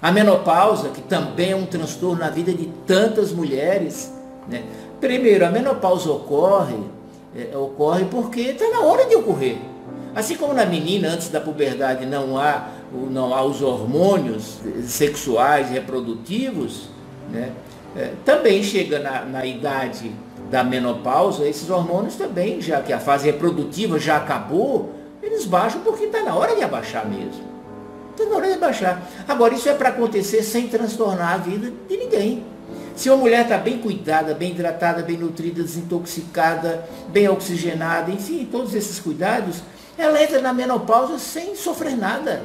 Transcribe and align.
A 0.00 0.12
menopausa, 0.12 0.90
que 0.90 1.02
também 1.02 1.52
é 1.52 1.56
um 1.56 1.66
transtorno 1.66 2.20
na 2.20 2.30
vida 2.30 2.52
de 2.52 2.66
tantas 2.86 3.32
mulheres. 3.32 4.12
Né? 4.48 4.62
Primeiro, 5.00 5.46
a 5.46 5.50
menopausa 5.50 6.10
ocorre, 6.10 6.78
é, 7.34 7.56
ocorre 7.56 8.04
porque 8.06 8.40
está 8.40 8.68
na 8.68 8.80
hora 8.80 9.06
de 9.06 9.16
ocorrer. 9.16 9.58
Assim 10.14 10.36
como 10.36 10.54
na 10.54 10.64
menina, 10.64 11.08
antes 11.08 11.28
da 11.28 11.40
puberdade, 11.40 12.06
não 12.06 12.38
há, 12.38 12.68
não 13.10 13.34
há 13.34 13.42
os 13.42 13.60
hormônios 13.60 14.58
sexuais 14.84 15.70
reprodutivos, 15.70 16.88
né? 17.30 17.52
É, 17.96 18.12
também 18.24 18.62
chega 18.62 18.98
na, 18.98 19.24
na 19.24 19.46
idade 19.46 20.12
da 20.50 20.62
menopausa, 20.62 21.48
esses 21.48 21.70
hormônios 21.70 22.14
também, 22.14 22.60
já 22.60 22.82
que 22.82 22.92
a 22.92 22.98
fase 22.98 23.26
reprodutiva 23.26 23.98
já 23.98 24.18
acabou, 24.18 24.92
eles 25.22 25.46
baixam 25.46 25.80
porque 25.80 26.04
está 26.04 26.22
na 26.22 26.34
hora 26.34 26.54
de 26.54 26.62
abaixar 26.62 27.08
mesmo. 27.08 27.55
Na 28.24 28.36
hora 28.36 28.52
de 28.52 28.58
baixar. 28.58 29.02
Agora, 29.28 29.54
isso 29.54 29.68
é 29.68 29.74
para 29.74 29.90
acontecer 29.90 30.42
sem 30.42 30.68
transtornar 30.68 31.34
a 31.34 31.36
vida 31.36 31.72
de 31.88 31.96
ninguém. 31.96 32.44
Se 32.94 33.10
uma 33.10 33.18
mulher 33.18 33.42
está 33.42 33.58
bem 33.58 33.78
cuidada, 33.78 34.32
bem 34.34 34.52
hidratada, 34.52 35.02
bem 35.02 35.18
nutrida, 35.18 35.62
desintoxicada, 35.62 36.88
bem 37.08 37.28
oxigenada, 37.28 38.10
enfim, 38.10 38.48
todos 38.50 38.74
esses 38.74 38.98
cuidados, 38.98 39.62
ela 39.98 40.22
entra 40.22 40.40
na 40.40 40.52
menopausa 40.52 41.18
sem 41.18 41.54
sofrer 41.54 41.94
nada. 41.94 42.42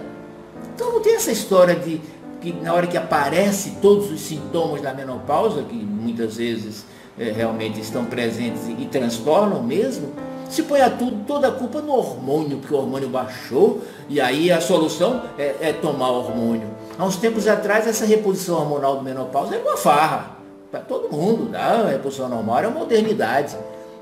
Então 0.76 0.92
não 0.92 1.02
tem 1.02 1.16
essa 1.16 1.32
história 1.32 1.76
de 1.76 2.02
que 2.42 2.52
na 2.52 2.74
hora 2.74 2.88
que 2.88 2.98
aparece 2.98 3.78
todos 3.82 4.12
os 4.12 4.20
sintomas 4.20 4.82
da 4.82 4.94
menopausa, 4.94 5.64
que 5.64 5.76
muitas 5.76 6.36
vezes 6.36 6.86
é, 7.18 7.32
realmente 7.32 7.80
estão 7.80 8.04
presentes 8.04 8.68
e, 8.68 8.84
e 8.84 8.90
transtornam 8.92 9.64
mesmo, 9.64 10.12
se 10.52 10.64
põe 10.64 10.82
a 10.82 10.90
tudo, 10.90 11.24
toda 11.26 11.48
a 11.48 11.52
culpa 11.52 11.82
no 11.82 11.94
hormônio, 11.94 12.58
porque 12.58 12.74
o 12.74 12.78
hormônio 12.78 13.10
baixou, 13.10 13.82
e 14.10 14.20
aí 14.20 14.52
a 14.52 14.60
solução 14.60 15.24
é, 15.38 15.56
é 15.62 15.74
tomar 15.74 16.10
hormônio. 16.10 16.68
Há 16.98 17.06
uns 17.06 17.16
tempos 17.16 17.48
atrás, 17.48 17.88
essa 17.88 18.06
reposição 18.06 18.58
hormonal 18.58 18.98
do 18.98 19.04
menopausa 19.04 19.56
era 19.56 19.64
uma 19.64 19.78
farra 19.78 20.38
para 20.70 20.82
todo 20.82 21.10
mundo. 21.10 21.50
Né? 21.50 21.60
A 21.60 21.88
reposição 21.88 22.30
normal 22.30 22.58
era 22.60 22.70
modernidade. 22.70 23.56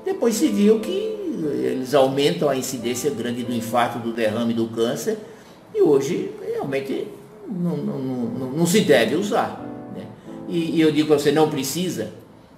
Depois 0.04 0.34
se 0.34 0.48
viu 0.48 0.80
que 0.80 0.90
eles 1.62 1.94
aumentam 1.94 2.48
a 2.48 2.56
incidência 2.56 3.10
grande 3.10 3.42
do 3.42 3.54
infarto, 3.54 3.98
do 3.98 4.12
derrame, 4.12 4.52
do 4.52 4.66
câncer, 4.68 5.18
e 5.74 5.80
hoje 5.80 6.32
realmente 6.52 7.08
não, 7.46 7.76
não, 7.76 7.98
não, 7.98 8.50
não 8.50 8.66
se 8.66 8.80
deve 8.80 9.14
usar. 9.14 9.60
Né? 9.94 10.04
E, 10.48 10.76
e, 10.76 10.80
eu 10.80 10.90
digo 10.90 11.08
para 11.08 11.18
você, 11.18 11.32
não 11.32 11.48
precisa, 11.48 12.12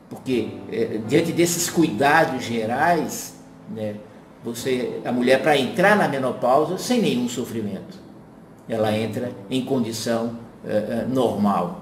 porque 0.09 0.49
é, 0.71 0.99
diante 1.07 1.33
desses 1.33 1.69
cuidados 1.71 2.45
gerais, 2.45 3.32
né, 3.75 3.97
você, 4.45 5.01
a 5.05 5.13
mulher 5.13 5.43
para 5.43 5.57
entrar 5.57 5.97
na 5.97 6.09
menopausa 6.09 6.77
sem 6.79 7.01
nenhum 7.01 7.29
sofrimento. 7.29 8.01
Ela 8.69 8.97
entra 8.97 9.31
em 9.51 9.65
condição 9.65 10.39
uh, 10.65 11.05
uh, 11.05 11.09
normal. 11.09 11.82